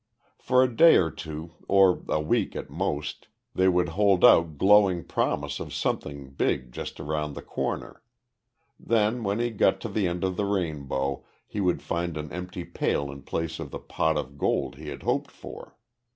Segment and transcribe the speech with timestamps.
[0.39, 5.03] For a day or two, or a week at most, they would hold out glowing
[5.03, 8.01] promise of something big just around the corner.
[8.79, 12.63] Then, when he got to the end of the rainbow, he would find an empty
[12.65, 15.77] pail in place of the pot of gold he had hoped for.